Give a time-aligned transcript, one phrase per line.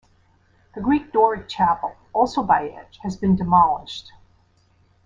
[0.73, 4.11] The Greek Doric chapel, also by Edge, has been demolished.